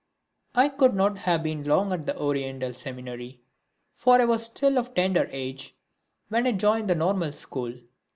[0.55, 3.41] I could not have been long at the Oriental Seminary,
[3.93, 5.75] for I was still of tender age
[6.29, 7.75] when I joined the Normal School.